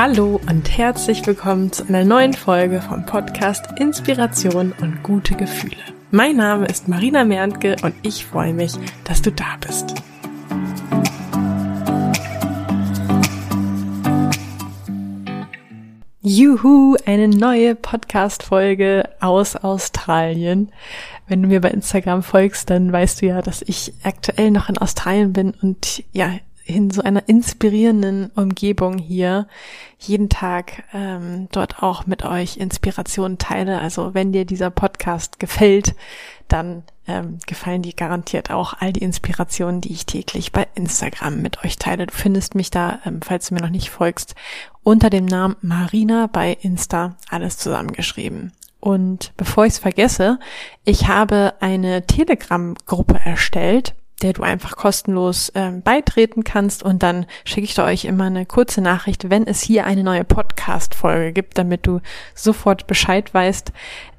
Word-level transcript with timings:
Hallo 0.00 0.40
und 0.48 0.78
herzlich 0.78 1.26
willkommen 1.26 1.72
zu 1.72 1.82
einer 1.88 2.04
neuen 2.04 2.32
Folge 2.32 2.80
vom 2.80 3.04
Podcast 3.04 3.66
Inspiration 3.80 4.72
und 4.80 5.02
gute 5.02 5.34
Gefühle. 5.34 5.74
Mein 6.12 6.36
Name 6.36 6.66
ist 6.66 6.86
Marina 6.86 7.24
Merntke 7.24 7.74
und 7.82 7.96
ich 8.02 8.24
freue 8.24 8.54
mich, 8.54 8.74
dass 9.02 9.22
du 9.22 9.32
da 9.32 9.56
bist. 9.60 9.96
Juhu, 16.22 16.94
eine 17.04 17.26
neue 17.26 17.74
Podcast-Folge 17.74 19.08
aus 19.18 19.56
Australien. 19.56 20.70
Wenn 21.26 21.42
du 21.42 21.48
mir 21.48 21.60
bei 21.60 21.70
Instagram 21.70 22.22
folgst, 22.22 22.70
dann 22.70 22.92
weißt 22.92 23.20
du 23.20 23.26
ja, 23.26 23.42
dass 23.42 23.62
ich 23.62 23.94
aktuell 24.04 24.52
noch 24.52 24.68
in 24.68 24.78
Australien 24.78 25.32
bin 25.32 25.54
und 25.60 26.04
ja, 26.12 26.34
in 26.68 26.90
so 26.90 27.02
einer 27.02 27.28
inspirierenden 27.28 28.30
Umgebung 28.34 28.98
hier 28.98 29.48
jeden 29.98 30.28
Tag 30.28 30.84
ähm, 30.92 31.48
dort 31.50 31.82
auch 31.82 32.06
mit 32.06 32.24
euch 32.24 32.58
Inspiration 32.58 33.38
teile. 33.38 33.80
Also 33.80 34.12
wenn 34.12 34.32
dir 34.32 34.44
dieser 34.44 34.70
Podcast 34.70 35.38
gefällt, 35.40 35.94
dann 36.46 36.82
ähm, 37.06 37.38
gefallen 37.46 37.82
dir 37.82 37.94
garantiert 37.94 38.50
auch 38.50 38.74
all 38.80 38.92
die 38.92 39.02
Inspirationen, 39.02 39.80
die 39.80 39.92
ich 39.92 40.04
täglich 40.04 40.52
bei 40.52 40.68
Instagram 40.74 41.40
mit 41.40 41.64
euch 41.64 41.78
teile. 41.78 42.06
Du 42.06 42.14
findest 42.14 42.54
mich 42.54 42.70
da, 42.70 42.98
ähm, 43.06 43.20
falls 43.22 43.48
du 43.48 43.54
mir 43.54 43.62
noch 43.62 43.70
nicht 43.70 43.88
folgst, 43.88 44.34
unter 44.82 45.08
dem 45.08 45.24
Namen 45.24 45.56
Marina 45.62 46.28
bei 46.30 46.56
Insta, 46.60 47.16
alles 47.30 47.56
zusammengeschrieben. 47.56 48.52
Und 48.78 49.32
bevor 49.38 49.64
ich 49.64 49.72
es 49.72 49.78
vergesse, 49.78 50.38
ich 50.84 51.08
habe 51.08 51.54
eine 51.60 52.06
Telegram-Gruppe 52.06 53.18
erstellt 53.24 53.94
der 54.22 54.32
du 54.32 54.42
einfach 54.42 54.76
kostenlos 54.76 55.52
ähm, 55.54 55.82
beitreten 55.82 56.44
kannst 56.44 56.82
und 56.82 57.02
dann 57.02 57.26
schicke 57.44 57.64
ich 57.64 57.78
euch 57.78 58.04
immer 58.04 58.24
eine 58.24 58.46
kurze 58.46 58.80
Nachricht, 58.80 59.30
wenn 59.30 59.46
es 59.46 59.62
hier 59.62 59.86
eine 59.86 60.02
neue 60.02 60.24
Podcast-Folge 60.24 61.32
gibt, 61.32 61.58
damit 61.58 61.86
du 61.86 62.00
sofort 62.34 62.86
Bescheid 62.86 63.32
weißt. 63.32 63.72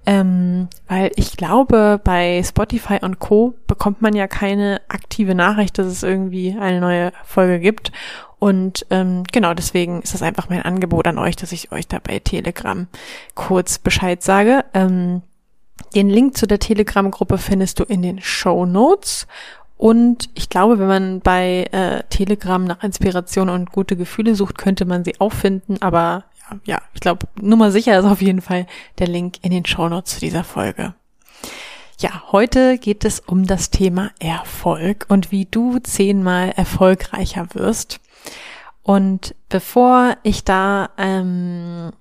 Ähm, 0.06 0.70
weil 0.88 1.12
ich 1.16 1.38
glaube, 1.38 2.00
bei 2.04 2.42
Spotify 2.44 3.00
und 3.02 3.20
Co. 3.20 3.54
bekommt 3.68 4.02
man 4.02 4.16
ja 4.16 4.28
keine 4.28 4.82
aktive 4.88 5.36
Nachricht, 5.36 5.78
dass 5.78 5.88
es 5.88 6.04
irgendwie 6.04 6.58
eine 6.60 6.80
neue 6.80 7.12
Folge 7.26 7.60
gibt. 7.60 7.92
Und 8.40 8.86
ähm, 8.90 9.24
genau 9.32 9.54
deswegen 9.54 10.02
ist 10.02 10.14
das 10.14 10.22
einfach 10.22 10.50
mein 10.50 10.62
Angebot 10.62 11.08
an 11.08 11.20
euch, 11.20 11.36
dass 11.36 11.52
ich 11.52 11.72
euch 11.74 11.88
da 11.88 12.00
bei 12.02 12.20
Telegram 12.20 12.88
kurz 13.36 13.78
Bescheid 13.78 14.24
sage. 14.24 14.64
Ähm, 14.74 15.22
den 15.94 16.10
Link 16.10 16.38
zu 16.38 16.48
der 16.48 16.60
Telegram-Gruppe 16.60 17.38
findest 17.38 17.80
du 17.80 17.84
in 17.84 18.02
den 18.02 18.22
Show 18.22 18.66
Notes. 18.66 19.28
Und 19.80 20.30
ich 20.34 20.50
glaube, 20.50 20.78
wenn 20.78 20.90
man 20.90 21.20
bei 21.22 21.64
äh, 21.72 22.04
Telegram 22.10 22.62
nach 22.62 22.84
Inspiration 22.84 23.48
und 23.48 23.72
gute 23.72 23.96
Gefühle 23.96 24.36
sucht, 24.36 24.58
könnte 24.58 24.84
man 24.84 25.06
sie 25.06 25.18
auch 25.22 25.32
finden. 25.32 25.82
Aber 25.82 26.26
ja, 26.52 26.60
ja 26.66 26.82
ich 26.94 27.00
glaube, 27.00 27.28
Nummer 27.40 27.72
sicher 27.72 27.98
ist 27.98 28.04
auf 28.04 28.22
jeden 28.22 28.42
Fall 28.42 28.68
der 28.98 29.08
Link 29.08 29.38
in 29.42 29.52
den 29.52 29.66
Show 29.66 29.88
Notes 29.88 30.16
zu 30.16 30.20
dieser 30.20 30.44
Folge. 30.44 30.96
Ja, 31.98 32.24
heute 32.34 32.78
geht 32.78 33.06
es 33.06 33.22
um 33.22 33.48
das 33.48 33.70
Thema 33.70 34.12
Erfolg 34.20 35.06
und 35.08 35.32
wie 35.32 35.46
du 35.46 35.80
zehnmal 35.80 36.50
erfolgreicher 36.58 37.48
wirst. 37.54 38.02
Und 38.84 39.34
bevor 39.48 40.18
ich 40.24 40.44
da 40.44 40.90
ähm, 40.98 41.94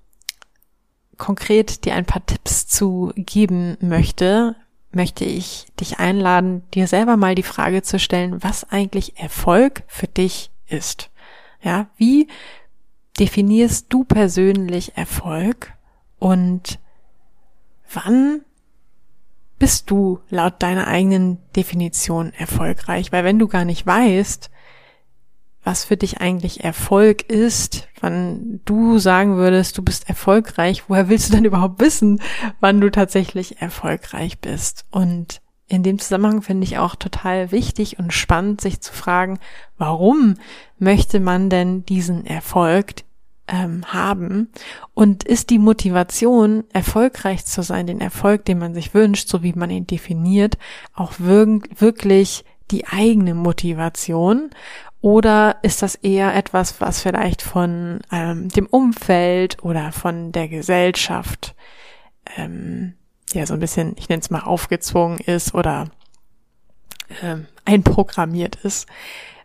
konkret 1.17 1.85
dir 1.85 1.95
ein 1.95 2.05
paar 2.05 2.25
Tipps 2.25 2.67
zu 2.67 3.13
geben 3.15 3.77
möchte, 3.79 4.57
möchte 4.91 5.25
ich 5.25 5.67
dich 5.79 5.99
einladen, 5.99 6.63
dir 6.73 6.87
selber 6.87 7.17
mal 7.17 7.35
die 7.35 7.43
Frage 7.43 7.81
zu 7.81 7.99
stellen, 7.99 8.43
was 8.43 8.69
eigentlich 8.69 9.19
Erfolg 9.19 9.83
für 9.87 10.07
dich 10.07 10.51
ist. 10.67 11.09
Ja, 11.61 11.87
wie 11.97 12.27
definierst 13.19 13.87
du 13.89 14.03
persönlich 14.03 14.97
Erfolg 14.97 15.73
und 16.17 16.79
wann 17.91 18.41
bist 19.59 19.91
du 19.91 20.19
laut 20.29 20.61
deiner 20.63 20.87
eigenen 20.87 21.37
Definition 21.55 22.33
erfolgreich? 22.33 23.11
Weil 23.11 23.25
wenn 23.25 23.39
du 23.39 23.47
gar 23.47 23.65
nicht 23.65 23.85
weißt, 23.85 24.49
was 25.69 25.85
für 25.85 25.97
dich 25.97 26.19
eigentlich 26.19 26.63
Erfolg 26.63 27.29
ist, 27.29 27.87
wann 28.01 28.59
du 28.65 28.97
sagen 28.97 29.35
würdest, 29.35 29.77
du 29.77 29.83
bist 29.83 30.09
erfolgreich, 30.09 30.85
woher 30.87 31.09
willst 31.09 31.29
du 31.29 31.35
dann 31.35 31.45
überhaupt 31.45 31.79
wissen, 31.79 32.23
wann 32.59 32.81
du 32.81 32.89
tatsächlich 32.89 33.61
erfolgreich 33.61 34.39
bist? 34.39 34.85
Und 34.89 35.41
in 35.67 35.83
dem 35.83 35.99
Zusammenhang 35.99 36.41
finde 36.41 36.63
ich 36.63 36.79
auch 36.79 36.95
total 36.95 37.51
wichtig 37.51 37.99
und 37.99 38.13
spannend, 38.13 38.61
sich 38.61 38.81
zu 38.81 38.91
fragen, 38.91 39.37
warum 39.77 40.37
möchte 40.79 41.19
man 41.19 41.51
denn 41.51 41.85
diesen 41.85 42.25
Erfolg 42.25 43.03
ähm, 43.47 43.85
haben? 43.85 44.49
Und 44.95 45.23
ist 45.23 45.51
die 45.51 45.59
Motivation, 45.59 46.63
erfolgreich 46.73 47.45
zu 47.45 47.61
sein, 47.61 47.85
den 47.85 48.01
Erfolg, 48.01 48.43
den 48.45 48.57
man 48.57 48.73
sich 48.73 48.95
wünscht, 48.95 49.29
so 49.29 49.43
wie 49.43 49.53
man 49.53 49.69
ihn 49.69 49.85
definiert, 49.85 50.57
auch 50.95 51.13
wirklich 51.19 52.43
die 52.71 52.87
eigene 52.87 53.35
Motivation? 53.35 54.49
Oder 55.01 55.57
ist 55.61 55.81
das 55.81 55.95
eher 55.95 56.35
etwas, 56.35 56.81
was 56.81 57.01
vielleicht 57.01 57.41
von 57.41 58.01
ähm, 58.11 58.49
dem 58.49 58.65
Umfeld 58.65 59.63
oder 59.63 59.91
von 59.91 60.31
der 60.31 60.49
Gesellschaft 60.49 61.55
ähm, 62.35 62.95
ja 63.31 63.45
so 63.45 63.53
ein 63.53 63.61
bisschen, 63.61 63.95
ich 63.97 64.09
nenne 64.09 64.21
es 64.21 64.29
mal, 64.29 64.41
aufgezwungen 64.41 65.19
ist 65.19 65.53
oder 65.53 65.89
ähm, 67.21 67.47
einprogrammiert 67.63 68.57
ist? 68.63 68.87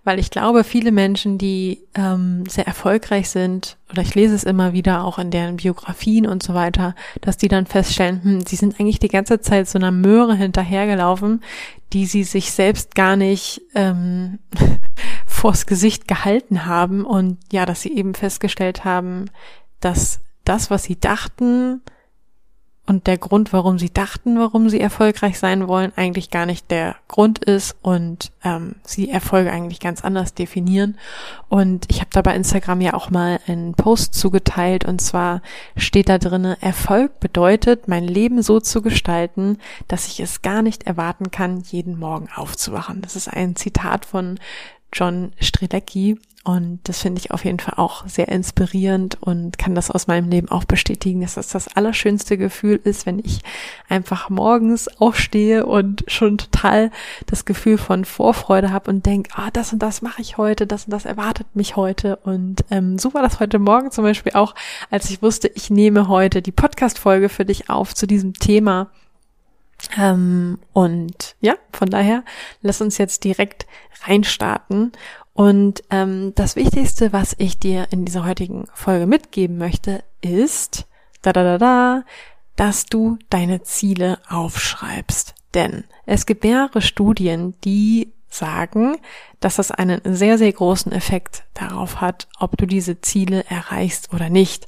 Weil 0.03 0.19
ich 0.19 0.31
glaube, 0.31 0.64
viele 0.64 0.93
Menschen, 0.93 1.38
die 1.38 1.81
ähm, 1.94 2.44
sehr 2.47 2.66
erfolgreich 2.66 3.31
sind, 3.31 3.78
oder 3.91 4.03
ich 4.03 4.14
lese 4.14 4.34
es 4.34 4.44
immer 4.44 4.75
wieder 4.75 5.03
auch 5.03 5.19
in 5.19 5.31
deren 5.31 5.56
Biografien 5.56 6.26
und 6.26 6.43
so 6.43 6.53
weiter, 6.53 6.94
dass 7.22 7.38
die 7.38 7.48
dann 7.48 7.64
feststellen, 7.64 8.22
hm, 8.22 8.41
sie 8.47 8.56
sind 8.56 8.78
eigentlich 8.78 8.98
die 8.98 9.09
ganze 9.09 9.41
Zeit 9.41 9.66
so 9.66 9.78
einer 9.78 9.93
Möhre 9.93 10.37
hinterhergelaufen, 10.37 11.43
die 11.94 12.04
sie 12.04 12.25
sich 12.25 12.53
selbst 12.53 12.94
gar 12.94 13.16
nicht 13.16 13.62
ähm, 13.75 14.41
vors 15.44 15.66
Gesicht 15.66 16.09
gehalten 16.09 16.65
haben 16.65 17.05
und 17.05 17.37
ja, 17.53 17.66
dass 17.66 17.82
sie 17.82 17.94
eben 17.94 18.15
festgestellt 18.15 18.87
haben, 18.87 19.27
dass 19.78 20.21
das, 20.47 20.71
was 20.71 20.84
sie 20.84 20.99
dachten 20.99 21.82
und 22.86 23.06
der 23.06 23.16
Grund, 23.16 23.52
warum 23.52 23.78
sie 23.78 23.92
dachten, 23.92 24.38
warum 24.38 24.68
sie 24.68 24.80
erfolgreich 24.80 25.38
sein 25.38 25.68
wollen, 25.68 25.92
eigentlich 25.96 26.30
gar 26.30 26.44
nicht 26.44 26.70
der 26.70 26.96
Grund 27.08 27.42
ist 27.42 27.76
und 27.80 28.30
ähm, 28.44 28.76
sie 28.82 29.10
Erfolge 29.10 29.50
eigentlich 29.50 29.80
ganz 29.80 30.04
anders 30.04 30.34
definieren. 30.34 30.98
Und 31.48 31.86
ich 31.88 32.00
habe 32.00 32.10
da 32.12 32.20
bei 32.20 32.34
Instagram 32.34 32.82
ja 32.82 32.92
auch 32.92 33.10
mal 33.10 33.40
einen 33.46 33.74
Post 33.74 34.14
zugeteilt 34.14 34.84
und 34.84 35.00
zwar 35.00 35.40
steht 35.76 36.10
da 36.10 36.18
drinne, 36.18 36.58
Erfolg 36.60 37.20
bedeutet, 37.20 37.88
mein 37.88 38.04
Leben 38.04 38.42
so 38.42 38.60
zu 38.60 38.82
gestalten, 38.82 39.58
dass 39.88 40.06
ich 40.06 40.20
es 40.20 40.42
gar 40.42 40.60
nicht 40.60 40.82
erwarten 40.82 41.30
kann, 41.30 41.62
jeden 41.62 41.98
Morgen 41.98 42.28
aufzuwachen. 42.34 43.00
Das 43.00 43.16
ist 43.16 43.28
ein 43.28 43.56
Zitat 43.56 44.04
von 44.04 44.38
John 44.92 45.32
Strilecki. 45.40 46.18
Und 46.44 46.81
das 46.84 47.00
finde 47.00 47.21
ich 47.21 47.31
auf 47.31 47.47
jeden 47.47 47.59
Fall 47.59 47.75
auch 47.78 48.06
sehr 48.06 48.28
inspirierend 48.28 49.16
und 49.22 49.56
kann 49.56 49.75
das 49.75 49.91
aus 49.91 50.06
meinem 50.06 50.28
Leben 50.28 50.50
auch 50.50 50.65
bestätigen, 50.65 51.22
dass 51.22 51.34
das 51.34 51.49
das 51.49 51.75
allerschönste 51.75 52.37
Gefühl 52.37 52.78
ist, 52.84 53.06
wenn 53.06 53.19
ich 53.19 53.41
einfach 53.88 54.28
morgens 54.28 54.88
aufstehe 55.00 55.65
und 55.65 56.05
schon 56.06 56.37
total 56.37 56.91
das 57.25 57.47
Gefühl 57.47 57.78
von 57.78 58.05
Vorfreude 58.05 58.72
habe 58.72 58.91
und 58.91 59.06
denke, 59.06 59.31
ah, 59.34 59.50
das 59.50 59.72
und 59.72 59.78
das 59.78 60.03
mache 60.03 60.21
ich 60.21 60.37
heute, 60.37 60.66
das 60.66 60.84
und 60.84 60.91
das 60.91 61.06
erwartet 61.06 61.47
mich 61.55 61.77
heute. 61.77 62.16
Und 62.16 62.62
ähm, 62.71 62.99
so 62.99 63.15
war 63.15 63.22
das 63.22 63.41
heute 63.41 63.59
Morgen 63.59 63.91
zum 63.91 64.05
Beispiel 64.05 64.32
auch, 64.34 64.55
als 64.91 65.09
ich 65.09 65.22
wusste, 65.22 65.49
ich 65.49 65.71
nehme 65.71 66.09
heute 66.09 66.43
die 66.43 66.53
Podcast-Folge 66.53 67.31
für 67.31 67.47
dich 67.47 67.71
auf 67.71 67.94
zu 67.94 68.06
diesem 68.06 68.34
Thema 68.34 68.91
ähm, 69.99 70.59
und 70.72 71.37
ja, 71.40 71.55
von 71.73 71.90
daher, 71.90 72.25
lass 72.62 72.81
uns 72.81 72.99
jetzt 72.99 73.25
direkt 73.25 73.67
reinstarten. 74.05 74.93
Und 75.34 75.82
ähm, 75.90 76.32
das 76.36 76.56
Wichtigste, 76.56 77.12
was 77.12 77.34
ich 77.38 77.58
dir 77.58 77.88
in 77.90 78.04
dieser 78.04 78.25
heutigen 78.25 78.66
Folge 78.72 79.06
mitgeben 79.06 79.58
möchte, 79.58 80.04
ist, 80.20 80.86
da 81.22 81.32
da 81.32 81.42
da 81.42 81.58
da, 81.58 82.04
dass 82.56 82.86
du 82.86 83.19
deine 83.31 83.62
Ziele 83.62 84.20
aufschreibst. 84.28 85.34
Denn 85.52 85.84
es 86.06 86.26
gibt 86.26 86.44
mehrere 86.44 86.81
Studien, 86.81 87.54
die 87.64 88.12
sagen, 88.34 88.96
dass 89.40 89.56
das 89.56 89.70
einen 89.70 90.00
sehr, 90.04 90.38
sehr 90.38 90.52
großen 90.52 90.90
Effekt 90.92 91.44
darauf 91.54 92.00
hat, 92.00 92.28
ob 92.38 92.56
du 92.56 92.66
diese 92.66 93.00
Ziele 93.00 93.44
erreichst 93.48 94.12
oder 94.12 94.28
nicht. 94.28 94.66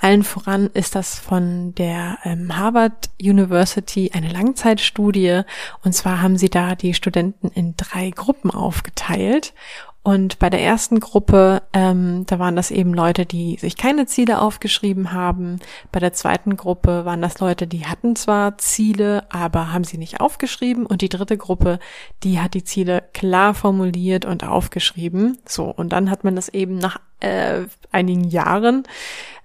Allen 0.00 0.22
voran 0.22 0.70
ist 0.74 0.94
das 0.94 1.18
von 1.18 1.74
der 1.74 2.18
ähm, 2.24 2.56
Harvard 2.56 3.10
University 3.20 4.12
eine 4.14 4.28
Langzeitstudie. 4.28 5.42
Und 5.82 5.94
zwar 5.94 6.22
haben 6.22 6.36
sie 6.36 6.50
da 6.50 6.74
die 6.74 6.94
Studenten 6.94 7.48
in 7.48 7.74
drei 7.76 8.10
Gruppen 8.10 8.50
aufgeteilt 8.50 9.54
Und 10.08 10.38
bei 10.38 10.48
der 10.48 10.62
ersten 10.62 11.00
Gruppe, 11.00 11.60
ähm, 11.74 12.24
da 12.26 12.38
waren 12.38 12.56
das 12.56 12.70
eben 12.70 12.94
Leute, 12.94 13.26
die 13.26 13.58
sich 13.58 13.76
keine 13.76 14.06
Ziele 14.06 14.40
aufgeschrieben 14.40 15.12
haben. 15.12 15.60
Bei 15.92 16.00
der 16.00 16.14
zweiten 16.14 16.56
Gruppe 16.56 17.04
waren 17.04 17.20
das 17.20 17.40
Leute, 17.40 17.66
die 17.66 17.84
hatten 17.84 18.16
zwar 18.16 18.56
Ziele, 18.56 19.26
aber 19.30 19.70
haben 19.70 19.84
sie 19.84 19.98
nicht 19.98 20.18
aufgeschrieben. 20.18 20.86
Und 20.86 21.02
die 21.02 21.10
dritte 21.10 21.36
Gruppe, 21.36 21.78
die 22.22 22.40
hat 22.40 22.54
die 22.54 22.64
Ziele 22.64 23.04
klar 23.12 23.52
formuliert 23.52 24.24
und 24.24 24.44
aufgeschrieben. 24.44 25.36
So, 25.46 25.64
und 25.64 25.90
dann 25.90 26.08
hat 26.08 26.24
man 26.24 26.36
das 26.36 26.48
eben 26.48 26.78
nach 26.78 26.98
äh, 27.20 27.64
einigen 27.92 28.24
Jahren, 28.24 28.84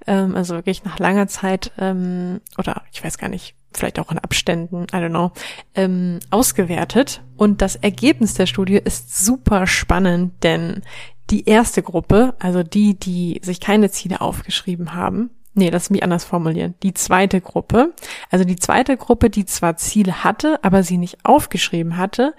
ähm, 0.08 0.34
also 0.34 0.56
wirklich 0.56 0.86
nach 0.86 0.98
langer 0.98 1.28
Zeit, 1.28 1.74
ähm, 1.78 2.40
oder 2.58 2.84
ich 2.94 3.04
weiß 3.04 3.18
gar 3.18 3.28
nicht, 3.28 3.54
vielleicht 3.78 4.00
auch 4.00 4.12
in 4.12 4.20
Abständen, 4.20 4.84
I 4.84 4.98
don't 4.98 5.10
know, 5.10 5.32
ähm, 5.76 6.20
ausgewertet. 6.30 7.22
Und 7.38 7.62
das 7.62 7.76
Ergebnis 7.76 8.34
der 8.34 8.46
Studie 8.46 8.78
ist 8.78 9.24
super 9.24 9.68
spannend, 9.68 10.44
denn 10.44 10.82
die 11.30 11.46
erste 11.46 11.82
Gruppe, 11.82 12.36
also 12.40 12.64
die, 12.64 13.00
die 13.00 13.40
sich 13.44 13.60
keine 13.60 13.90
Ziele 13.92 14.22
aufgeschrieben 14.22 14.94
haben, 14.94 15.30
nee, 15.54 15.70
lass 15.70 15.90
mich 15.90 16.04
anders 16.04 16.26
formulieren, 16.26 16.76
die 16.84 16.94
zweite 16.94 17.42
Gruppe, 17.42 17.94
also 18.30 18.46
die 18.46 18.56
zweite 18.56 18.98
Gruppe, 18.98 19.30
die 19.30 19.46
zwar 19.46 19.78
Ziele 19.78 20.24
hatte, 20.24 20.60
aber 20.64 20.84
sie 20.84 20.98
nicht 20.98 21.26
aufgeschrieben 21.26 21.98
hatte, 21.98 22.34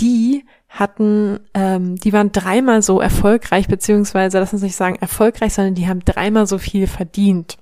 die 0.00 0.44
hatten, 0.68 1.40
ähm, 1.54 1.96
die 1.96 2.12
waren 2.12 2.30
dreimal 2.30 2.82
so 2.82 3.00
erfolgreich, 3.00 3.68
beziehungsweise, 3.68 4.38
lass 4.38 4.52
uns 4.52 4.62
nicht 4.62 4.76
sagen 4.76 4.96
erfolgreich, 4.96 5.54
sondern 5.54 5.74
die 5.74 5.88
haben 5.88 6.04
dreimal 6.04 6.46
so 6.46 6.58
viel 6.58 6.86
verdient 6.86 7.56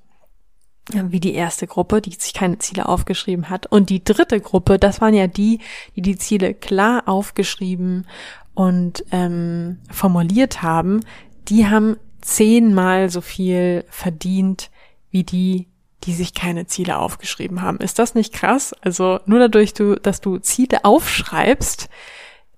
wie 0.92 1.20
die 1.20 1.34
erste 1.34 1.66
Gruppe, 1.66 2.00
die 2.00 2.12
sich 2.12 2.32
keine 2.32 2.58
Ziele 2.58 2.88
aufgeschrieben 2.88 3.50
hat. 3.50 3.66
Und 3.66 3.90
die 3.90 4.04
dritte 4.04 4.40
Gruppe, 4.40 4.78
das 4.78 5.00
waren 5.00 5.14
ja 5.14 5.26
die, 5.26 5.60
die 5.96 6.02
die 6.02 6.16
Ziele 6.16 6.54
klar 6.54 7.02
aufgeschrieben 7.06 8.06
und 8.54 9.04
ähm, 9.10 9.78
formuliert 9.90 10.62
haben, 10.62 11.00
die 11.48 11.66
haben 11.66 11.96
zehnmal 12.20 13.10
so 13.10 13.20
viel 13.20 13.84
verdient 13.88 14.70
wie 15.10 15.24
die, 15.24 15.68
die 16.04 16.12
sich 16.12 16.34
keine 16.34 16.66
Ziele 16.66 16.98
aufgeschrieben 16.98 17.62
haben. 17.62 17.78
Ist 17.78 17.98
das 17.98 18.14
nicht 18.14 18.32
krass? 18.32 18.74
Also 18.80 19.20
nur 19.26 19.38
dadurch, 19.38 19.74
du, 19.74 19.96
dass 19.96 20.20
du 20.20 20.38
Ziele 20.38 20.84
aufschreibst, 20.84 21.88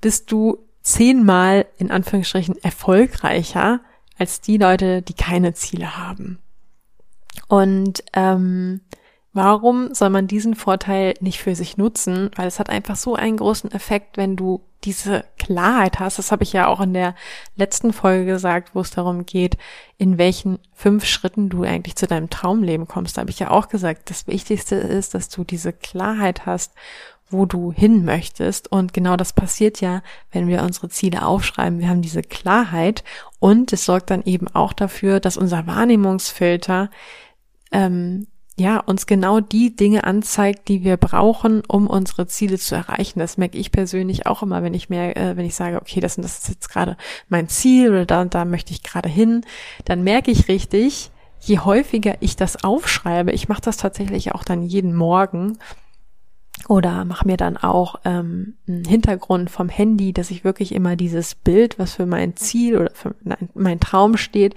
bist 0.00 0.30
du 0.30 0.58
zehnmal 0.82 1.66
in 1.76 1.90
Anführungsstrichen 1.90 2.56
erfolgreicher 2.62 3.80
als 4.18 4.40
die 4.40 4.56
Leute, 4.56 5.02
die 5.02 5.14
keine 5.14 5.54
Ziele 5.54 5.96
haben. 5.96 6.38
Und 7.46 8.02
ähm, 8.14 8.80
warum 9.32 9.94
soll 9.94 10.10
man 10.10 10.26
diesen 10.26 10.54
Vorteil 10.54 11.14
nicht 11.20 11.38
für 11.38 11.54
sich 11.54 11.76
nutzen? 11.76 12.30
Weil 12.36 12.48
es 12.48 12.58
hat 12.58 12.70
einfach 12.70 12.96
so 12.96 13.14
einen 13.14 13.36
großen 13.36 13.70
Effekt, 13.72 14.16
wenn 14.16 14.36
du 14.36 14.62
diese 14.84 15.24
Klarheit 15.38 15.98
hast. 15.98 16.18
Das 16.18 16.30
habe 16.30 16.44
ich 16.44 16.52
ja 16.52 16.68
auch 16.68 16.80
in 16.80 16.94
der 16.94 17.14
letzten 17.56 17.92
Folge 17.92 18.26
gesagt, 18.26 18.74
wo 18.74 18.80
es 18.80 18.90
darum 18.90 19.26
geht, 19.26 19.56
in 19.96 20.18
welchen 20.18 20.58
fünf 20.72 21.04
Schritten 21.04 21.48
du 21.48 21.64
eigentlich 21.64 21.96
zu 21.96 22.06
deinem 22.06 22.30
Traumleben 22.30 22.86
kommst. 22.86 23.16
Da 23.16 23.22
habe 23.22 23.30
ich 23.30 23.40
ja 23.40 23.50
auch 23.50 23.68
gesagt, 23.68 24.10
das 24.10 24.26
Wichtigste 24.26 24.76
ist, 24.76 25.14
dass 25.14 25.28
du 25.28 25.44
diese 25.44 25.72
Klarheit 25.72 26.46
hast 26.46 26.72
wo 27.30 27.46
du 27.46 27.72
hin 27.72 28.04
möchtest. 28.04 28.70
Und 28.70 28.92
genau 28.92 29.16
das 29.16 29.32
passiert 29.32 29.80
ja, 29.80 30.02
wenn 30.32 30.48
wir 30.48 30.62
unsere 30.62 30.88
Ziele 30.88 31.24
aufschreiben. 31.24 31.78
Wir 31.78 31.88
haben 31.88 32.02
diese 32.02 32.22
Klarheit 32.22 33.04
und 33.38 33.72
es 33.72 33.84
sorgt 33.84 34.10
dann 34.10 34.22
eben 34.24 34.48
auch 34.48 34.72
dafür, 34.72 35.20
dass 35.20 35.36
unser 35.36 35.66
Wahrnehmungsfilter 35.66 36.90
ähm, 37.72 38.26
ja, 38.58 38.78
uns 38.80 39.06
genau 39.06 39.38
die 39.38 39.76
Dinge 39.76 40.02
anzeigt, 40.02 40.66
die 40.66 40.82
wir 40.82 40.96
brauchen, 40.96 41.62
um 41.68 41.86
unsere 41.86 42.26
Ziele 42.26 42.58
zu 42.58 42.74
erreichen. 42.74 43.20
Das 43.20 43.36
merke 43.36 43.56
ich 43.56 43.70
persönlich 43.70 44.26
auch 44.26 44.42
immer, 44.42 44.64
wenn 44.64 44.74
ich 44.74 44.88
mehr, 44.88 45.16
äh, 45.16 45.36
wenn 45.36 45.46
ich 45.46 45.54
sage, 45.54 45.80
okay, 45.80 46.00
das, 46.00 46.16
das 46.16 46.38
ist 46.38 46.48
jetzt 46.48 46.68
gerade 46.68 46.96
mein 47.28 47.48
Ziel 47.48 47.90
oder 47.90 48.04
da, 48.04 48.24
da 48.24 48.44
möchte 48.44 48.72
ich 48.72 48.82
gerade 48.82 49.08
hin, 49.08 49.42
dann 49.84 50.02
merke 50.02 50.32
ich 50.32 50.48
richtig, 50.48 51.12
je 51.40 51.60
häufiger 51.60 52.16
ich 52.18 52.34
das 52.34 52.64
aufschreibe, 52.64 53.30
ich 53.30 53.48
mache 53.48 53.62
das 53.62 53.76
tatsächlich 53.76 54.34
auch 54.34 54.42
dann 54.42 54.64
jeden 54.64 54.94
Morgen 54.94 55.58
oder 56.66 57.04
mache 57.04 57.26
mir 57.26 57.36
dann 57.36 57.56
auch 57.56 58.00
ähm, 58.04 58.54
einen 58.66 58.84
Hintergrund 58.84 59.50
vom 59.50 59.68
Handy, 59.68 60.12
dass 60.12 60.32
ich 60.32 60.42
wirklich 60.42 60.74
immer 60.74 60.96
dieses 60.96 61.36
Bild, 61.36 61.78
was 61.78 61.94
für 61.94 62.06
mein 62.06 62.34
Ziel 62.34 62.76
oder 62.76 62.90
für 62.92 63.14
mein 63.54 63.78
Traum 63.78 64.16
steht, 64.16 64.56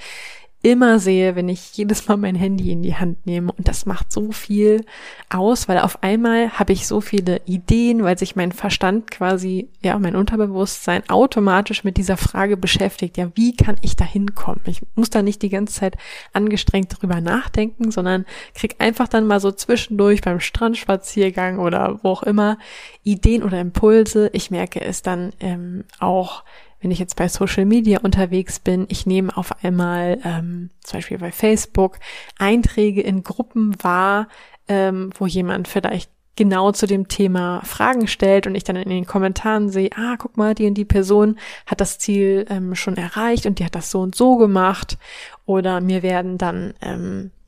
immer 0.64 1.00
sehe, 1.00 1.36
wenn 1.36 1.50
ich 1.50 1.76
jedes 1.76 2.08
Mal 2.08 2.18
mein 2.18 2.36
Handy 2.36 2.72
in 2.72 2.84
die 2.84 2.96
Hand 2.96 3.26
nehme. 3.26 3.52
Und 3.52 3.68
das 3.68 3.86
macht 3.86 4.12
so 4.12 4.32
viel 4.32 4.86
aus, 5.30 5.68
weil 5.68 5.80
auf 5.80 6.04
einmal 6.04 6.52
habe 6.52 6.74
ich 6.74 6.88
so 6.88 7.02
viele 7.02 7.42
Ideen, 7.46 8.04
weil 8.04 8.18
sich 8.18 8.36
mein 8.36 8.52
Verstand 8.52 9.10
quasi, 9.10 9.70
ja, 9.82 9.98
mein 9.98 10.16
Unterbewusstsein 10.16 11.10
automatisch 11.10 11.84
mit 11.84 11.98
dieser 11.98 12.18
Frage 12.18 12.58
beschäftigt. 12.58 13.18
Ja, 13.18 13.32
wie 13.36 13.56
kann 13.56 13.78
ich 13.82 13.96
da 13.96 14.06
hinkommen? 14.06 14.62
Ich 14.68 14.82
muss 14.96 15.10
da 15.10 15.24
nicht 15.24 15.42
die 15.42 15.50
ganze 15.50 15.80
Zeit 15.80 15.98
angestrengt 16.34 17.02
drüber 17.02 17.22
nachdenken, 17.22 17.92
sondern 17.92 18.26
krieg 18.54 18.76
einfach 18.80 19.08
dann 19.08 19.26
mal 19.26 19.40
so 19.40 19.52
zwischendurch 19.52 20.22
beim 20.22 20.40
Strandspaziergang 20.40 21.58
oder 21.58 22.00
wo 22.04 22.10
auch 22.10 22.24
immer 22.24 22.60
Ideen 23.04 23.44
oder 23.44 23.60
Impulse. 23.60 24.30
Ich 24.34 24.52
merke 24.52 24.82
es 24.82 25.02
dann 25.02 25.34
ähm, 25.40 25.86
auch 26.00 26.44
wenn 26.82 26.92
ich 26.92 27.00
jetzt 27.00 27.16
bei 27.16 27.28
Social 27.28 27.66
Media 27.66 28.00
unterwegs 28.00 28.60
bin, 28.60 28.86
ich 28.90 29.06
nehme 29.06 29.36
auf 29.38 29.64
einmal 29.64 30.20
ähm, 30.24 30.72
zum 30.82 30.98
Beispiel 30.98 31.20
bei 31.20 31.32
Facebook 31.32 32.00
Einträge 32.38 33.02
in 33.02 33.24
Gruppen 33.24 33.76
wahr, 33.84 34.28
ähm, 34.68 35.12
wo 35.18 35.28
jemand 35.28 35.68
vielleicht 35.68 36.12
genau 36.36 36.72
zu 36.72 36.88
dem 36.88 37.08
Thema 37.08 37.62
Fragen 37.64 38.08
stellt 38.08 38.48
und 38.48 38.56
ich 38.56 38.64
dann 38.64 38.76
in 38.76 38.90
den 38.90 39.06
Kommentaren 39.06 39.70
sehe, 39.70 39.90
ah, 39.96 40.16
guck 40.18 40.38
mal, 40.38 40.56
die 40.56 40.66
und 40.66 40.74
die 40.74 40.86
Person 40.86 41.38
hat 41.66 41.82
das 41.82 42.00
Ziel 42.00 42.46
ähm, 42.50 42.74
schon 42.74 42.98
erreicht 42.98 43.46
und 43.46 43.60
die 43.60 43.66
hat 43.66 43.76
das 43.76 43.92
so 43.92 44.02
und 44.02 44.16
so 44.16 44.38
gemacht. 44.38 44.98
Oder 45.46 45.82
mir 45.82 46.02
werden 46.02 46.38
dann 46.38 46.74
ähm, 46.82 47.30
äh, 47.30 47.41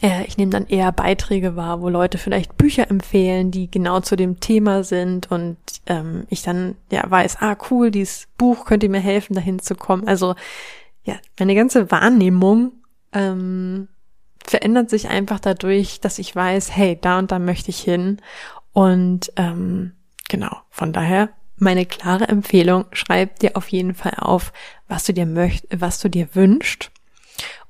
ich 0.00 0.36
nehme 0.36 0.52
dann 0.52 0.66
eher 0.66 0.92
Beiträge 0.92 1.56
wahr, 1.56 1.80
wo 1.80 1.88
Leute 1.88 2.18
vielleicht 2.18 2.56
Bücher 2.56 2.88
empfehlen, 2.88 3.50
die 3.50 3.70
genau 3.70 4.00
zu 4.00 4.14
dem 4.14 4.38
Thema 4.38 4.84
sind 4.84 5.30
und 5.30 5.56
ähm, 5.86 6.24
ich 6.28 6.42
dann 6.42 6.76
ja 6.90 7.02
weiß, 7.08 7.38
ah 7.40 7.56
cool, 7.70 7.90
dieses 7.90 8.28
Buch 8.38 8.64
könnte 8.64 8.88
mir 8.88 9.00
helfen, 9.00 9.34
dahin 9.34 9.58
zu 9.58 9.74
kommen. 9.74 10.06
Also 10.06 10.34
ja, 11.02 11.16
meine 11.38 11.54
ganze 11.56 11.90
Wahrnehmung 11.90 12.72
ähm, 13.12 13.88
verändert 14.44 14.88
sich 14.88 15.08
einfach 15.08 15.40
dadurch, 15.40 16.00
dass 16.00 16.18
ich 16.20 16.34
weiß, 16.34 16.76
hey, 16.76 16.96
da 17.00 17.18
und 17.18 17.32
da 17.32 17.38
möchte 17.40 17.70
ich 17.70 17.80
hin. 17.80 18.18
Und 18.72 19.32
ähm, 19.36 19.92
genau, 20.28 20.56
von 20.70 20.92
daher 20.92 21.30
meine 21.56 21.86
klare 21.86 22.28
Empfehlung, 22.28 22.84
schreib 22.92 23.40
dir 23.40 23.56
auf 23.56 23.68
jeden 23.68 23.94
Fall 23.94 24.14
auf, 24.16 24.52
was 24.86 25.04
du 25.04 25.12
dir 25.12 25.26
möcht, 25.26 25.66
was 25.76 25.98
du 25.98 26.08
dir 26.08 26.28
wünschst 26.34 26.92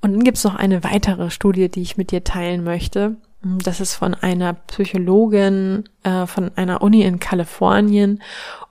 und 0.01 0.13
dann 0.13 0.25
gibt 0.25 0.39
es 0.39 0.45
noch 0.45 0.55
eine 0.55 0.85
weitere 0.85 1.31
Studie, 1.31 1.69
die 1.69 1.83
ich 1.83 1.97
mit 1.97 2.11
dir 2.11 2.25
teilen 2.25 2.65
möchte. 2.65 3.17
Das 3.41 3.81
ist 3.81 3.95
von 3.95 4.15
einer 4.15 4.55
Psychologin 4.55 5.85
äh, 6.03 6.27
von 6.27 6.51
einer 6.57 6.83
Uni 6.83 7.03
in 7.03 7.21
Kalifornien 7.21 8.21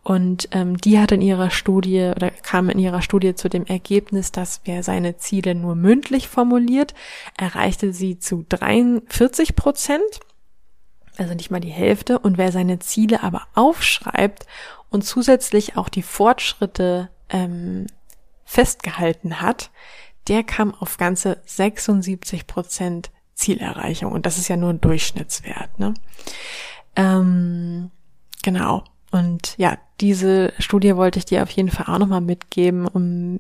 und 0.03 0.47
ähm, 0.51 0.77
die 0.77 0.99
hat 0.99 1.11
in 1.11 1.21
ihrer 1.21 1.49
Studie 1.49 2.11
oder 2.15 2.31
kam 2.31 2.69
in 2.69 2.79
ihrer 2.79 3.01
Studie 3.01 3.35
zu 3.35 3.49
dem 3.49 3.65
Ergebnis, 3.65 4.31
dass 4.31 4.61
wer 4.63 4.81
seine 4.83 5.17
Ziele 5.17 5.53
nur 5.53 5.75
mündlich 5.75 6.29
formuliert, 6.29 6.93
erreichte 7.37 7.91
sie 7.91 8.17
zu 8.17 8.45
43 8.47 9.55
Prozent, 9.57 10.21
also 11.17 11.33
nicht 11.33 11.51
mal 11.51 11.59
die 11.59 11.67
Hälfte. 11.69 12.19
Und 12.19 12.37
wer 12.37 12.53
seine 12.53 12.79
Ziele 12.79 13.21
aber 13.21 13.47
aufschreibt 13.53 14.45
und 14.89 15.03
zusätzlich 15.03 15.75
auch 15.75 15.89
die 15.89 16.03
Fortschritte 16.03 17.09
ähm, 17.29 17.87
festgehalten 18.45 19.41
hat, 19.41 19.71
der 20.27 20.43
kam 20.43 20.73
auf 20.73 20.97
ganze 20.97 21.41
76 21.45 22.47
Prozent 22.47 23.11
Zielerreichung. 23.33 24.11
Und 24.11 24.25
das 24.25 24.37
ist 24.37 24.47
ja 24.47 24.57
nur 24.57 24.71
ein 24.71 24.81
Durchschnittswert. 24.81 25.79
Ne? 25.79 25.93
Ähm, 26.95 27.91
genau. 28.43 28.83
Und 29.11 29.55
ja, 29.57 29.77
diese 30.01 30.53
Studie 30.59 30.95
wollte 30.95 31.19
ich 31.19 31.25
dir 31.25 31.43
auf 31.43 31.49
jeden 31.51 31.69
Fall 31.69 31.93
auch 31.93 31.99
nochmal 31.99 32.21
mitgeben, 32.21 32.87
um 32.87 33.39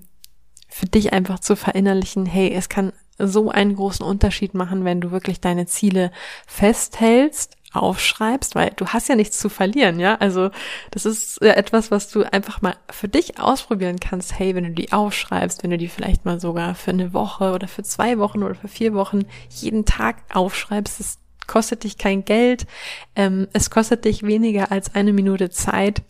für 0.69 0.85
dich 0.85 1.13
einfach 1.13 1.39
zu 1.39 1.55
verinnerlichen, 1.55 2.25
hey, 2.25 2.53
es 2.53 2.69
kann 2.69 2.93
so 3.17 3.49
einen 3.49 3.75
großen 3.75 4.05
Unterschied 4.05 4.53
machen, 4.53 4.85
wenn 4.85 5.01
du 5.01 5.11
wirklich 5.11 5.41
deine 5.41 5.65
Ziele 5.65 6.11
festhältst 6.45 7.56
aufschreibst, 7.81 8.55
weil 8.55 8.71
du 8.75 8.87
hast 8.87 9.09
ja 9.09 9.15
nichts 9.15 9.39
zu 9.39 9.49
verlieren, 9.49 9.99
ja. 9.99 10.15
Also 10.15 10.49
das 10.91 11.05
ist 11.05 11.41
etwas, 11.41 11.91
was 11.91 12.09
du 12.09 12.23
einfach 12.23 12.61
mal 12.61 12.75
für 12.89 13.07
dich 13.07 13.39
ausprobieren 13.39 13.99
kannst. 13.99 14.37
Hey, 14.37 14.55
wenn 14.55 14.63
du 14.63 14.71
die 14.71 14.91
aufschreibst, 14.91 15.63
wenn 15.63 15.71
du 15.71 15.77
die 15.77 15.87
vielleicht 15.87 16.25
mal 16.25 16.39
sogar 16.39 16.75
für 16.75 16.91
eine 16.91 17.13
Woche 17.13 17.53
oder 17.53 17.67
für 17.67 17.83
zwei 17.83 18.17
Wochen 18.17 18.43
oder 18.43 18.55
für 18.55 18.67
vier 18.67 18.93
Wochen 18.93 19.25
jeden 19.49 19.85
Tag 19.85 20.17
aufschreibst, 20.33 20.99
das 20.99 21.19
kostet 21.47 21.83
dich 21.83 21.97
kein 21.97 22.25
Geld, 22.25 22.67
ähm, 23.15 23.47
es 23.53 23.69
kostet 23.69 24.05
dich 24.05 24.23
weniger 24.23 24.71
als 24.71 24.93
eine 24.95 25.13
Minute 25.13 25.49
Zeit, 25.49 26.03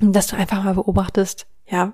dass 0.00 0.28
du 0.28 0.36
einfach 0.36 0.64
mal 0.64 0.74
beobachtest, 0.74 1.46
ja, 1.66 1.92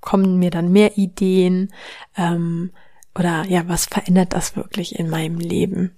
kommen 0.00 0.38
mir 0.38 0.50
dann 0.50 0.72
mehr 0.72 0.98
Ideen 0.98 1.72
ähm, 2.16 2.72
oder 3.18 3.44
ja, 3.44 3.68
was 3.68 3.86
verändert 3.86 4.32
das 4.32 4.56
wirklich 4.56 4.98
in 4.98 5.08
meinem 5.08 5.38
Leben? 5.38 5.94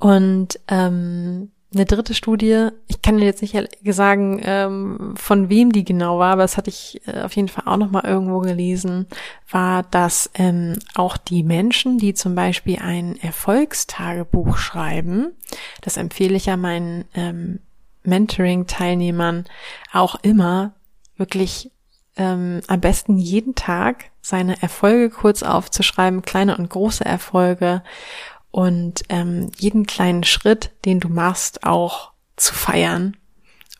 Und 0.00 0.58
ähm, 0.68 1.50
eine 1.72 1.84
dritte 1.84 2.14
Studie, 2.14 2.68
ich 2.88 3.00
kann 3.00 3.18
dir 3.18 3.26
jetzt 3.26 3.42
nicht 3.42 3.56
sagen, 3.94 4.40
ähm, 4.42 5.14
von 5.16 5.48
wem 5.48 5.70
die 5.70 5.84
genau 5.84 6.18
war, 6.18 6.32
aber 6.32 6.42
das 6.42 6.56
hatte 6.56 6.70
ich 6.70 7.00
äh, 7.06 7.20
auf 7.20 7.36
jeden 7.36 7.48
Fall 7.48 7.64
auch 7.66 7.76
noch 7.76 7.92
mal 7.92 8.04
irgendwo 8.04 8.40
gelesen, 8.40 9.06
war, 9.48 9.84
dass 9.84 10.30
ähm, 10.34 10.78
auch 10.94 11.16
die 11.16 11.44
Menschen, 11.44 11.98
die 11.98 12.14
zum 12.14 12.34
Beispiel 12.34 12.78
ein 12.80 13.16
Erfolgstagebuch 13.20 14.56
schreiben, 14.56 15.28
das 15.80 15.96
empfehle 15.96 16.34
ich 16.34 16.46
ja 16.46 16.56
meinen 16.56 17.04
ähm, 17.14 17.60
Mentoring-Teilnehmern 18.02 19.44
auch 19.92 20.16
immer, 20.22 20.72
wirklich 21.16 21.70
ähm, 22.16 22.62
am 22.66 22.80
besten 22.80 23.16
jeden 23.16 23.54
Tag 23.54 24.06
seine 24.22 24.60
Erfolge 24.60 25.10
kurz 25.10 25.42
aufzuschreiben, 25.42 26.22
kleine 26.22 26.56
und 26.56 26.68
große 26.68 27.04
Erfolge 27.04 27.82
und 28.50 29.02
ähm, 29.08 29.50
jeden 29.56 29.86
kleinen 29.86 30.24
Schritt, 30.24 30.70
den 30.84 31.00
du 31.00 31.08
machst, 31.08 31.64
auch 31.64 32.12
zu 32.36 32.54
feiern. 32.54 33.16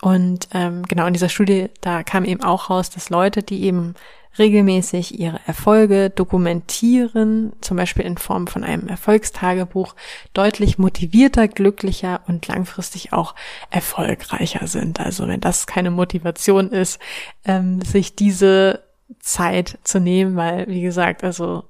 Und 0.02 0.48
ähm, 0.52 0.84
genau 0.84 1.06
in 1.06 1.12
dieser 1.12 1.28
Studie, 1.28 1.68
da 1.80 2.02
kam 2.02 2.24
eben 2.24 2.42
auch 2.42 2.70
raus, 2.70 2.90
dass 2.90 3.10
Leute, 3.10 3.42
die 3.42 3.64
eben 3.64 3.94
regelmäßig 4.38 5.18
ihre 5.18 5.40
Erfolge 5.46 6.08
dokumentieren, 6.08 7.52
zum 7.60 7.76
Beispiel 7.76 8.04
in 8.04 8.16
Form 8.16 8.46
von 8.46 8.62
einem 8.62 8.86
Erfolgstagebuch, 8.86 9.94
deutlich 10.32 10.78
motivierter, 10.78 11.48
glücklicher 11.48 12.20
und 12.28 12.46
langfristig 12.46 13.12
auch 13.12 13.34
erfolgreicher 13.70 14.66
sind. 14.68 15.00
Also 15.00 15.26
wenn 15.26 15.40
das 15.40 15.66
keine 15.66 15.90
Motivation 15.90 16.70
ist, 16.70 17.00
ähm, 17.44 17.82
sich 17.82 18.14
diese 18.14 18.84
Zeit 19.18 19.78
zu 19.82 19.98
nehmen, 19.98 20.36
weil, 20.36 20.68
wie 20.68 20.82
gesagt, 20.82 21.24
also 21.24 21.64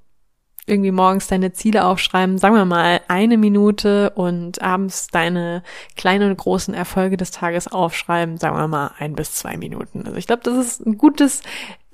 irgendwie 0.71 0.93
morgens 0.93 1.27
deine 1.27 1.53
Ziele 1.53 1.85
aufschreiben, 1.85 2.39
sagen 2.39 2.55
wir 2.55 2.65
mal 2.65 3.01
eine 3.09 3.37
Minute 3.37 4.11
und 4.11 4.63
abends 4.63 5.09
deine 5.09 5.63
kleinen 5.97 6.31
und 6.31 6.37
großen 6.37 6.73
Erfolge 6.75 7.17
des 7.17 7.31
Tages 7.31 7.69
aufschreiben, 7.69 8.39
sagen 8.39 8.57
wir 8.57 8.69
mal 8.69 8.93
ein 8.99 9.15
bis 9.15 9.35
zwei 9.35 9.57
Minuten. 9.57 10.05
Also 10.07 10.17
ich 10.17 10.27
glaube, 10.27 10.43
das 10.45 10.57
ist 10.57 10.87
ein 10.87 10.97
gutes, 10.97 11.43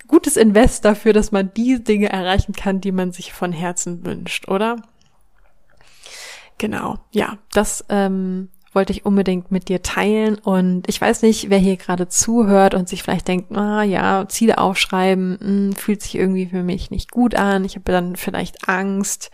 gutes 0.06 0.36
Invest 0.36 0.84
dafür, 0.84 1.12
dass 1.12 1.32
man 1.32 1.52
die 1.54 1.82
Dinge 1.82 2.10
erreichen 2.10 2.52
kann, 2.52 2.80
die 2.80 2.92
man 2.92 3.12
sich 3.12 3.32
von 3.32 3.52
Herzen 3.52 4.04
wünscht, 4.04 4.48
oder? 4.48 4.76
Genau, 6.58 6.98
ja, 7.10 7.38
das 7.52 7.84
ähm, 7.88 8.48
wollte 8.76 8.92
ich 8.92 9.04
unbedingt 9.04 9.50
mit 9.50 9.68
dir 9.68 9.82
teilen. 9.82 10.36
Und 10.36 10.84
ich 10.86 11.00
weiß 11.00 11.22
nicht, 11.22 11.50
wer 11.50 11.58
hier 11.58 11.76
gerade 11.76 12.06
zuhört 12.08 12.74
und 12.74 12.88
sich 12.88 13.02
vielleicht 13.02 13.26
denkt, 13.26 13.50
ah 13.56 13.82
ja, 13.82 14.28
Ziele 14.28 14.58
aufschreiben, 14.58 15.30
mh, 15.32 15.38
hm, 15.40 15.72
fühlt 15.72 16.02
sich 16.02 16.14
irgendwie 16.14 16.46
für 16.46 16.62
mich 16.62 16.90
nicht 16.92 17.10
gut 17.10 17.34
an. 17.34 17.64
Ich 17.64 17.74
habe 17.74 17.90
dann 17.90 18.14
vielleicht 18.14 18.68
Angst. 18.68 19.32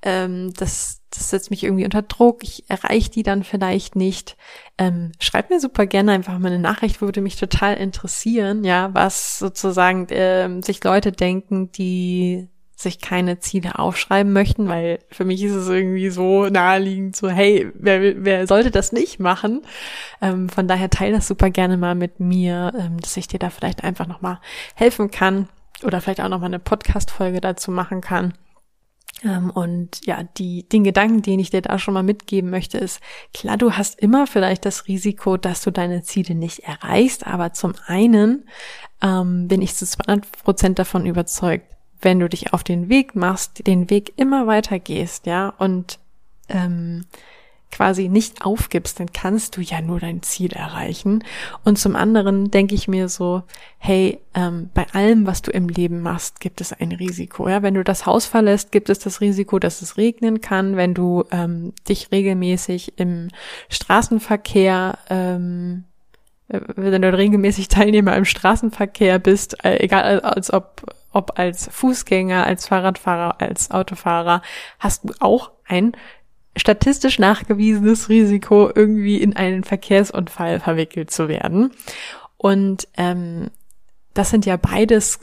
Ähm, 0.00 0.54
das, 0.56 1.02
das 1.10 1.28
setzt 1.28 1.50
mich 1.50 1.64
irgendwie 1.64 1.84
unter 1.84 2.02
Druck. 2.02 2.44
Ich 2.44 2.64
erreiche 2.70 3.10
die 3.10 3.24
dann 3.24 3.42
vielleicht 3.42 3.96
nicht. 3.96 4.36
Ähm, 4.78 5.12
schreib 5.18 5.50
mir 5.50 5.60
super 5.60 5.86
gerne 5.86 6.12
einfach 6.12 6.38
mal 6.38 6.48
eine 6.48 6.60
Nachricht, 6.60 7.00
würde 7.00 7.20
mich 7.20 7.36
total 7.36 7.74
interessieren, 7.74 8.64
ja, 8.64 8.94
was 8.94 9.38
sozusagen 9.38 10.06
ähm, 10.10 10.62
sich 10.62 10.82
Leute 10.82 11.12
denken, 11.12 11.72
die 11.72 12.48
sich 12.76 13.00
keine 13.00 13.38
Ziele 13.38 13.78
aufschreiben 13.78 14.32
möchten, 14.32 14.68
weil 14.68 14.98
für 15.10 15.24
mich 15.24 15.42
ist 15.42 15.54
es 15.54 15.68
irgendwie 15.68 16.10
so 16.10 16.46
naheliegend, 16.46 17.16
so 17.16 17.28
hey, 17.28 17.70
wer, 17.74 18.24
wer 18.24 18.46
sollte 18.46 18.70
das 18.70 18.92
nicht 18.92 19.20
machen? 19.20 19.62
Ähm, 20.20 20.48
von 20.48 20.68
daher 20.68 20.90
teile 20.90 21.16
das 21.16 21.28
super 21.28 21.50
gerne 21.50 21.76
mal 21.76 21.94
mit 21.94 22.20
mir, 22.20 22.72
ähm, 22.78 22.98
dass 23.00 23.16
ich 23.16 23.28
dir 23.28 23.38
da 23.38 23.50
vielleicht 23.50 23.84
einfach 23.84 24.06
nochmal 24.06 24.40
helfen 24.74 25.10
kann 25.10 25.48
oder 25.82 26.00
vielleicht 26.00 26.20
auch 26.20 26.28
nochmal 26.28 26.48
eine 26.48 26.58
Podcast-Folge 26.58 27.40
dazu 27.40 27.70
machen 27.70 28.00
kann. 28.00 28.34
Ähm, 29.22 29.50
und 29.50 30.04
ja, 30.06 30.22
die, 30.22 30.68
den 30.68 30.84
Gedanken, 30.84 31.22
den 31.22 31.38
ich 31.38 31.50
dir 31.50 31.62
da 31.62 31.78
schon 31.78 31.94
mal 31.94 32.02
mitgeben 32.02 32.50
möchte, 32.50 32.78
ist, 32.78 33.00
klar, 33.32 33.56
du 33.56 33.72
hast 33.72 33.98
immer 34.00 34.26
vielleicht 34.26 34.64
das 34.64 34.88
Risiko, 34.88 35.36
dass 35.36 35.62
du 35.62 35.70
deine 35.70 36.02
Ziele 36.02 36.34
nicht 36.34 36.60
erreichst, 36.60 37.26
aber 37.26 37.52
zum 37.52 37.74
einen 37.86 38.48
ähm, 39.02 39.48
bin 39.48 39.62
ich 39.62 39.74
zu 39.74 39.86
200 39.86 40.30
Prozent 40.42 40.78
davon 40.78 41.06
überzeugt, 41.06 41.73
wenn 42.04 42.20
du 42.20 42.28
dich 42.28 42.52
auf 42.52 42.62
den 42.62 42.88
Weg 42.88 43.14
machst, 43.16 43.66
den 43.66 43.90
Weg 43.90 44.12
immer 44.16 44.46
weiter 44.46 44.78
gehst, 44.78 45.26
ja, 45.26 45.54
und 45.58 45.98
ähm, 46.48 47.06
quasi 47.74 48.08
nicht 48.08 48.44
aufgibst, 48.44 49.00
dann 49.00 49.12
kannst 49.12 49.56
du 49.56 49.60
ja 49.60 49.80
nur 49.80 49.98
dein 49.98 50.22
Ziel 50.22 50.52
erreichen. 50.52 51.24
Und 51.64 51.76
zum 51.76 51.96
anderen 51.96 52.52
denke 52.52 52.76
ich 52.76 52.86
mir 52.86 53.08
so, 53.08 53.42
hey, 53.78 54.20
ähm, 54.34 54.70
bei 54.74 54.86
allem, 54.92 55.26
was 55.26 55.42
du 55.42 55.50
im 55.50 55.68
Leben 55.68 56.00
machst, 56.00 56.38
gibt 56.38 56.60
es 56.60 56.72
ein 56.72 56.92
Risiko. 56.92 57.48
Ja, 57.48 57.62
wenn 57.62 57.74
du 57.74 57.82
das 57.82 58.06
Haus 58.06 58.26
verlässt, 58.26 58.70
gibt 58.70 58.90
es 58.90 59.00
das 59.00 59.20
Risiko, 59.20 59.58
dass 59.58 59.82
es 59.82 59.96
regnen 59.96 60.40
kann. 60.40 60.76
Wenn 60.76 60.94
du 60.94 61.24
ähm, 61.32 61.72
dich 61.88 62.12
regelmäßig 62.12 62.92
im 62.96 63.28
Straßenverkehr 63.68 64.98
ähm, 65.10 65.82
äh, 65.82 65.93
wenn 66.76 67.02
du 67.02 67.12
regelmäßig 67.12 67.68
Teilnehmer 67.68 68.16
im 68.16 68.24
Straßenverkehr 68.24 69.18
bist, 69.18 69.64
äh, 69.64 69.82
egal 69.82 70.20
als 70.20 70.52
ob 70.52 70.82
ob 71.14 71.38
als 71.38 71.68
Fußgänger, 71.70 72.44
als 72.44 72.66
Fahrradfahrer, 72.66 73.40
als 73.40 73.70
Autofahrer, 73.70 74.42
hast 74.80 75.04
du 75.04 75.14
auch 75.20 75.52
ein 75.64 75.92
statistisch 76.56 77.18
nachgewiesenes 77.18 78.08
Risiko, 78.08 78.70
irgendwie 78.74 79.20
in 79.20 79.36
einen 79.36 79.64
Verkehrsunfall 79.64 80.60
verwickelt 80.60 81.10
zu 81.10 81.28
werden. 81.28 81.70
Und 82.36 82.88
ähm, 82.96 83.50
das 84.12 84.30
sind 84.30 84.44
ja 84.44 84.56
beides 84.56 85.20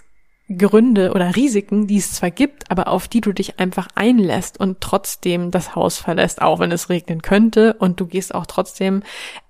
Gründe 0.58 1.12
oder 1.12 1.36
Risiken, 1.36 1.88
die 1.88 1.98
es 1.98 2.14
zwar 2.14 2.32
gibt, 2.32 2.70
aber 2.70 2.88
auf 2.88 3.08
die 3.08 3.22
du 3.22 3.32
dich 3.32 3.60
einfach 3.60 3.88
einlässt 3.96 4.60
und 4.60 4.82
trotzdem 4.82 5.52
das 5.52 5.76
Haus 5.76 5.98
verlässt, 5.98 6.42
auch 6.42 6.60
wenn 6.60 6.72
es 6.72 6.90
regnen 6.90 7.22
könnte 7.22 7.74
und 7.74 8.00
du 8.00 8.06
gehst 8.06 8.36
auch 8.36 8.46
trotzdem 8.46 9.04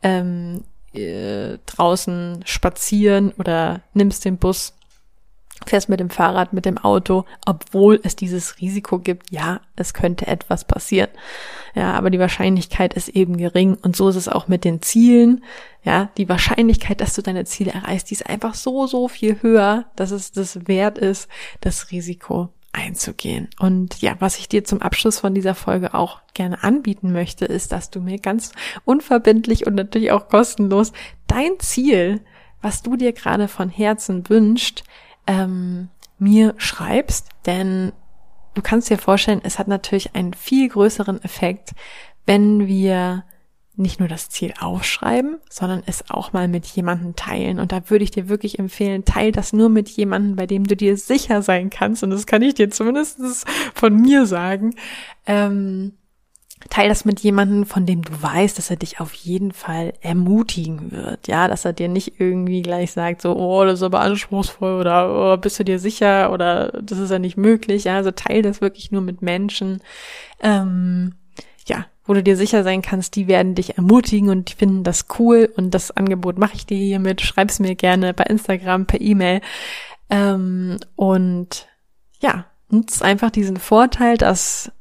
ähm, 0.03 0.63
äh, 0.93 1.57
draußen 1.65 2.43
spazieren 2.45 3.31
oder 3.38 3.81
nimmst 3.93 4.25
den 4.25 4.38
Bus 4.38 4.74
fährst 5.65 5.89
mit 5.89 6.00
dem 6.00 6.10
Fahrrad, 6.10 6.53
mit 6.53 6.65
dem 6.65 6.77
Auto, 6.77 7.25
obwohl 7.45 8.00
es 8.03 8.15
dieses 8.15 8.60
Risiko 8.60 9.00
gibt, 9.00 9.31
ja, 9.31 9.62
es 9.75 9.93
könnte 9.93 10.27
etwas 10.27 10.65
passieren. 10.65 11.10
Ja, 11.75 11.93
aber 11.93 12.10
die 12.10 12.19
Wahrscheinlichkeit 12.19 12.93
ist 12.93 13.10
eben 13.10 13.38
gering 13.38 13.77
und 13.81 13.95
so 13.95 14.10
ist 14.10 14.15
es 14.15 14.27
auch 14.27 14.48
mit 14.48 14.63
den 14.63 14.81
Zielen. 14.81 15.43
Ja, 15.83 16.10
die 16.17 16.29
Wahrscheinlichkeit, 16.29 17.01
dass 17.01 17.13
du 17.13 17.21
deine 17.21 17.45
Ziele 17.45 17.71
erreichst, 17.71 18.10
die 18.10 18.15
ist 18.15 18.27
einfach 18.27 18.55
so, 18.55 18.88
so 18.88 19.07
viel 19.07 19.41
höher, 19.41 19.86
dass 19.95 20.12
es 20.12 20.31
das 20.31 20.67
wert 20.67 20.98
ist, 20.98 21.27
das 21.60 21.91
Risiko 21.91 22.50
einzugehen. 22.73 23.49
Und 23.59 24.01
ja, 24.01 24.15
was 24.19 24.37
ich 24.37 24.47
dir 24.47 24.63
zum 24.63 24.81
Abschluss 24.81 25.19
von 25.19 25.33
dieser 25.33 25.55
Folge 25.55 25.93
auch 25.93 26.21
gerne 26.33 26.63
anbieten 26.63 27.11
möchte, 27.11 27.45
ist, 27.45 27.71
dass 27.71 27.89
du 27.89 27.99
mir 27.99 28.17
ganz 28.17 28.51
unverbindlich 28.85 29.67
und 29.67 29.75
natürlich 29.75 30.11
auch 30.11 30.29
kostenlos 30.29 30.93
dein 31.27 31.59
Ziel, 31.59 32.21
was 32.61 32.81
du 32.81 32.95
dir 32.95 33.13
gerade 33.13 33.47
von 33.47 33.69
Herzen 33.69 34.29
wünscht, 34.29 34.83
ähm, 35.27 35.89
mir 36.19 36.53
schreibst, 36.57 37.29
denn 37.45 37.91
du 38.53 38.61
kannst 38.61 38.89
dir 38.89 38.97
vorstellen, 38.97 39.41
es 39.43 39.59
hat 39.59 39.67
natürlich 39.67 40.15
einen 40.15 40.33
viel 40.33 40.69
größeren 40.69 41.23
Effekt, 41.23 41.71
wenn 42.25 42.67
wir 42.67 43.23
nicht 43.81 44.00
nur 44.00 44.09
das 44.09 44.29
Ziel 44.29 44.53
aufschreiben, 44.59 45.38
sondern 45.50 45.83
es 45.85 46.09
auch 46.09 46.33
mal 46.33 46.47
mit 46.47 46.65
jemandem 46.65 47.15
teilen. 47.15 47.59
Und 47.59 47.71
da 47.71 47.89
würde 47.89 48.03
ich 48.03 48.11
dir 48.11 48.29
wirklich 48.29 48.59
empfehlen, 48.59 49.05
teil 49.05 49.31
das 49.31 49.53
nur 49.53 49.69
mit 49.69 49.89
jemandem, 49.89 50.35
bei 50.35 50.45
dem 50.45 50.65
du 50.65 50.75
dir 50.75 50.97
sicher 50.97 51.41
sein 51.41 51.69
kannst. 51.69 52.03
Und 52.03 52.11
das 52.11 52.25
kann 52.25 52.41
ich 52.41 52.53
dir 52.53 52.69
zumindest 52.69 53.45
von 53.73 53.95
mir 53.95 54.25
sagen. 54.25 54.75
Ähm, 55.25 55.93
Teil 56.69 56.89
das 56.89 57.05
mit 57.05 57.19
jemandem, 57.21 57.65
von 57.65 57.85
dem 57.85 58.03
du 58.03 58.21
weißt, 58.21 58.57
dass 58.57 58.69
er 58.69 58.75
dich 58.75 59.00
auf 59.00 59.13
jeden 59.13 59.51
Fall 59.51 59.93
ermutigen 60.01 60.91
wird. 60.91 61.27
Ja, 61.27 61.47
dass 61.47 61.65
er 61.65 61.73
dir 61.73 61.88
nicht 61.88 62.19
irgendwie 62.19 62.61
gleich 62.61 62.91
sagt, 62.91 63.21
so, 63.21 63.35
oh, 63.35 63.65
das 63.65 63.79
ist 63.79 63.83
aber 63.83 64.01
anspruchsvoll 64.01 64.79
oder 64.79 65.33
oh, 65.33 65.38
bist 65.38 65.59
du 65.59 65.63
dir 65.63 65.79
sicher 65.79 66.31
oder 66.31 66.71
das 66.81 67.00
ist 67.00 67.09
ja 67.09 67.19
nicht 67.19 67.38
möglich. 67.38 67.85
Ja, 67.85 67.95
also 67.95 68.11
teil 68.11 68.41
das 68.43 68.61
wirklich 68.61 68.91
nur 68.91 69.01
mit 69.01 69.21
Menschen, 69.21 69.81
ähm, 70.41 71.15
wo 72.05 72.13
du 72.13 72.24
dir 72.24 72.36
sicher 72.36 72.63
sein 72.63 72.81
kannst, 72.81 73.15
die 73.15 73.27
werden 73.27 73.55
dich 73.55 73.77
ermutigen 73.77 74.29
und 74.29 74.50
die 74.51 74.55
finden 74.55 74.84
das 74.84 75.05
cool 75.20 75.51
und 75.55 75.74
das 75.74 75.91
Angebot 75.91 76.38
mache 76.38 76.55
ich 76.55 76.65
dir 76.65 76.77
hiermit. 76.77 77.22
Schreib's 77.22 77.60
mir 77.60 77.75
gerne 77.75 78.13
bei 78.13 78.24
Instagram, 78.24 78.86
per 78.86 79.01
E-Mail. 79.01 79.41
Ähm, 80.10 80.77
und 80.96 81.67
ja, 82.20 82.46
nutz 82.70 83.01
einfach 83.01 83.29
diesen 83.29 83.58
Vorteil, 83.58 84.17
dass 84.17 84.72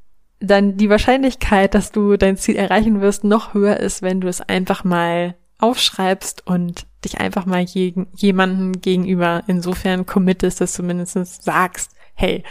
dann 0.40 0.78
die 0.78 0.88
Wahrscheinlichkeit, 0.88 1.74
dass 1.74 1.92
du 1.92 2.16
dein 2.16 2.36
Ziel 2.36 2.56
erreichen 2.56 3.00
wirst, 3.00 3.24
noch 3.24 3.52
höher 3.52 3.76
ist, 3.76 4.00
wenn 4.00 4.20
du 4.20 4.28
es 4.28 4.40
einfach 4.40 4.84
mal 4.84 5.36
aufschreibst 5.58 6.46
und 6.46 6.86
dich 7.04 7.20
einfach 7.20 7.44
mal 7.44 7.60
je, 7.60 7.94
jemanden 8.16 8.80
gegenüber 8.80 9.42
insofern 9.46 10.06
committest, 10.06 10.60
dass 10.62 10.74
du 10.74 10.82
mindestens 10.82 11.44
sagst, 11.44 11.92
hey, 12.14 12.42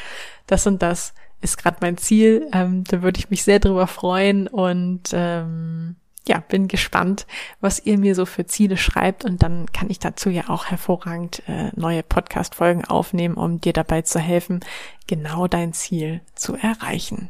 das 0.45 0.67
und 0.67 0.81
das 0.83 1.13
ist 1.41 1.57
gerade 1.57 1.77
mein 1.81 1.97
Ziel. 1.97 2.47
Ähm, 2.53 2.83
da 2.85 3.01
würde 3.01 3.19
ich 3.19 3.29
mich 3.29 3.43
sehr 3.43 3.59
drüber 3.59 3.87
freuen 3.87 4.47
und 4.47 5.09
ähm, 5.13 5.95
ja, 6.27 6.43
bin 6.47 6.67
gespannt, 6.67 7.25
was 7.59 7.85
ihr 7.85 7.97
mir 7.97 8.13
so 8.13 8.25
für 8.25 8.45
Ziele 8.45 8.77
schreibt 8.77 9.25
und 9.25 9.41
dann 9.41 9.65
kann 9.71 9.89
ich 9.89 9.99
dazu 9.99 10.29
ja 10.29 10.49
auch 10.49 10.67
hervorragend 10.67 11.41
äh, 11.47 11.71
neue 11.75 12.03
Podcast-Folgen 12.03 12.85
aufnehmen, 12.85 13.35
um 13.35 13.59
dir 13.59 13.73
dabei 13.73 14.03
zu 14.03 14.19
helfen, 14.19 14.59
genau 15.07 15.47
dein 15.47 15.73
Ziel 15.73 16.21
zu 16.35 16.55
erreichen. 16.55 17.29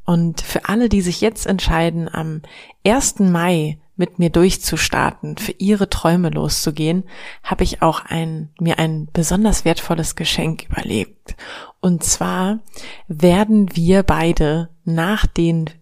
Und 0.11 0.41
für 0.41 0.67
alle, 0.67 0.89
die 0.89 0.99
sich 0.99 1.21
jetzt 1.21 1.47
entscheiden, 1.47 2.13
am 2.13 2.41
1. 2.85 3.19
Mai 3.19 3.79
mit 3.95 4.19
mir 4.19 4.29
durchzustarten, 4.29 5.37
für 5.37 5.53
ihre 5.53 5.89
Träume 5.89 6.31
loszugehen, 6.31 7.05
habe 7.43 7.63
ich 7.63 7.81
auch 7.81 8.03
ein, 8.03 8.49
mir 8.59 8.77
ein 8.77 9.07
besonders 9.13 9.63
wertvolles 9.63 10.17
Geschenk 10.17 10.65
überlegt. 10.69 11.37
Und 11.79 12.03
zwar 12.03 12.59
werden 13.07 13.73
wir 13.73 14.03
beide 14.03 14.67
nach 14.83 15.27
den 15.27 15.69